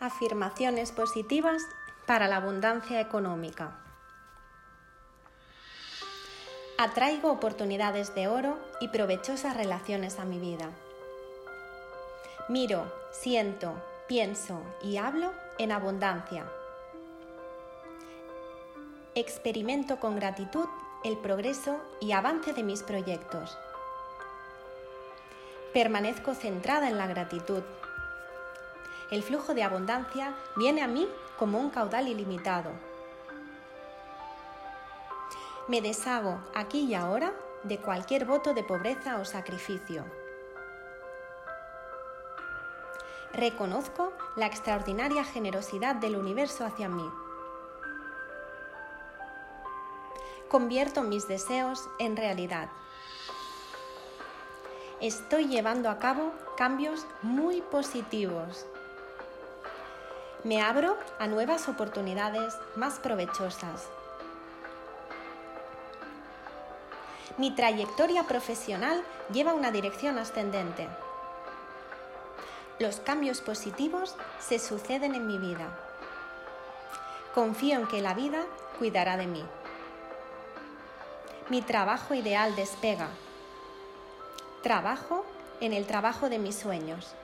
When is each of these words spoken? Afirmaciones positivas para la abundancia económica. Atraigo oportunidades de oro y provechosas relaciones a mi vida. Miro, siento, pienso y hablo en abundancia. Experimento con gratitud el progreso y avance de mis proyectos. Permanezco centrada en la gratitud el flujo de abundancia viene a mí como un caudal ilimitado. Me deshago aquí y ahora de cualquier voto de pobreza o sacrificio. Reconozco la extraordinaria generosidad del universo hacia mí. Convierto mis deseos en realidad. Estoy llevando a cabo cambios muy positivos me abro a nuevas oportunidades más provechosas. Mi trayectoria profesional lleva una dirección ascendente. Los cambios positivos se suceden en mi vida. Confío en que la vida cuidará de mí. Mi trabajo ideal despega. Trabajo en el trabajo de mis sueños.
Afirmaciones 0.00 0.92
positivas 0.92 1.62
para 2.06 2.28
la 2.28 2.36
abundancia 2.36 3.00
económica. 3.00 3.78
Atraigo 6.76 7.30
oportunidades 7.30 8.14
de 8.14 8.28
oro 8.28 8.58
y 8.80 8.88
provechosas 8.88 9.56
relaciones 9.56 10.18
a 10.18 10.24
mi 10.24 10.38
vida. 10.38 10.70
Miro, 12.48 12.92
siento, 13.12 13.72
pienso 14.08 14.60
y 14.82 14.96
hablo 14.96 15.32
en 15.58 15.72
abundancia. 15.72 16.44
Experimento 19.14 20.00
con 20.00 20.16
gratitud 20.16 20.66
el 21.04 21.18
progreso 21.18 21.78
y 22.00 22.12
avance 22.12 22.52
de 22.52 22.62
mis 22.62 22.82
proyectos. 22.82 23.56
Permanezco 25.72 26.34
centrada 26.34 26.88
en 26.88 26.96
la 26.98 27.06
gratitud 27.06 27.62
el 29.10 29.22
flujo 29.22 29.54
de 29.54 29.62
abundancia 29.62 30.34
viene 30.56 30.82
a 30.82 30.86
mí 30.86 31.08
como 31.38 31.58
un 31.58 31.70
caudal 31.70 32.08
ilimitado. 32.08 32.70
Me 35.68 35.80
deshago 35.80 36.40
aquí 36.54 36.84
y 36.84 36.94
ahora 36.94 37.32
de 37.62 37.78
cualquier 37.78 38.24
voto 38.24 38.54
de 38.54 38.62
pobreza 38.62 39.18
o 39.18 39.24
sacrificio. 39.24 40.04
Reconozco 43.32 44.12
la 44.36 44.46
extraordinaria 44.46 45.24
generosidad 45.24 45.96
del 45.96 46.16
universo 46.16 46.64
hacia 46.64 46.88
mí. 46.88 47.08
Convierto 50.48 51.02
mis 51.02 51.26
deseos 51.26 51.88
en 51.98 52.16
realidad. 52.16 52.68
Estoy 55.00 55.48
llevando 55.48 55.90
a 55.90 55.98
cabo 55.98 56.32
cambios 56.56 57.06
muy 57.22 57.60
positivos 57.60 58.66
me 60.44 60.60
abro 60.60 60.98
a 61.18 61.26
nuevas 61.26 61.68
oportunidades 61.68 62.54
más 62.76 62.98
provechosas. 62.98 63.88
Mi 67.38 67.50
trayectoria 67.50 68.24
profesional 68.24 69.02
lleva 69.32 69.54
una 69.54 69.70
dirección 69.70 70.18
ascendente. 70.18 70.86
Los 72.78 73.00
cambios 73.00 73.40
positivos 73.40 74.14
se 74.38 74.58
suceden 74.58 75.14
en 75.14 75.26
mi 75.26 75.38
vida. 75.38 75.66
Confío 77.34 77.78
en 77.78 77.88
que 77.88 78.02
la 78.02 78.14
vida 78.14 78.44
cuidará 78.78 79.16
de 79.16 79.26
mí. 79.26 79.44
Mi 81.48 81.62
trabajo 81.62 82.14
ideal 82.14 82.54
despega. 82.54 83.08
Trabajo 84.62 85.24
en 85.60 85.72
el 85.72 85.86
trabajo 85.86 86.28
de 86.28 86.38
mis 86.38 86.56
sueños. 86.56 87.14